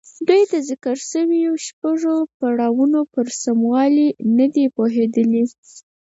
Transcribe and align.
دوی 0.27 0.43
د 0.51 0.53
ذکر 0.69 0.95
شويو 1.09 1.53
شپږو 1.65 2.15
پړاوونو 2.37 2.99
پر 3.13 3.27
سموالي 3.43 4.07
نه 4.37 4.47
دي 4.53 4.65
پوهېدلي. 4.75 5.43